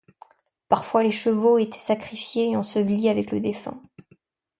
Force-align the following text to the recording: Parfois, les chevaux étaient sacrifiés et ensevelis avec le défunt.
Parfois, 0.67 1.03
les 1.03 1.11
chevaux 1.11 1.59
étaient 1.59 1.77
sacrifiés 1.77 2.49
et 2.49 2.57
ensevelis 2.57 3.07
avec 3.07 3.29
le 3.31 3.39
défunt. 3.39 3.79